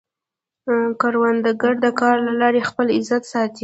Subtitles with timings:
[1.01, 3.59] کروندګر د کار له لارې خپل عزت ساتي